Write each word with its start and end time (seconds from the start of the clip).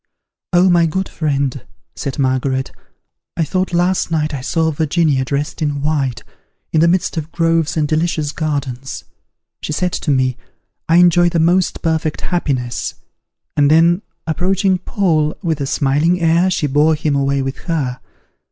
"O 0.51 0.67
my 0.67 0.87
good 0.87 1.07
friend," 1.07 1.63
said 1.95 2.17
Margaret, 2.17 2.71
"I 3.37 3.43
thought 3.43 3.71
last 3.71 4.09
night 4.09 4.33
I 4.33 4.41
saw 4.41 4.71
Virginia, 4.71 5.23
dressed 5.23 5.61
in 5.61 5.83
white, 5.83 6.23
in 6.73 6.81
the 6.81 6.87
midst 6.87 7.17
of 7.17 7.31
groves 7.31 7.77
and 7.77 7.87
delicious 7.87 8.31
gardens. 8.31 9.03
She 9.61 9.71
said 9.73 9.91
to 9.93 10.09
me, 10.09 10.37
'I 10.89 10.95
enjoy 10.95 11.29
the 11.29 11.39
most 11.39 11.83
perfect 11.83 12.21
happiness:' 12.21 12.95
and 13.55 13.69
then 13.69 14.01
approaching 14.25 14.79
Paul 14.79 15.37
with 15.43 15.61
a 15.61 15.67
smiling 15.67 16.19
air, 16.19 16.49
she 16.49 16.65
bore 16.65 16.95
him 16.95 17.15
away 17.15 17.43
with 17.43 17.57
her. 17.69 17.99